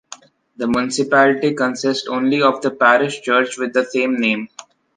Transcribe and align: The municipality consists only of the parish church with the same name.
The 0.57 0.65
municipality 0.67 1.53
consists 1.53 2.07
only 2.07 2.41
of 2.41 2.59
the 2.63 2.71
parish 2.71 3.21
church 3.21 3.59
with 3.59 3.73
the 3.73 3.85
same 3.85 4.15
name. 4.15 4.47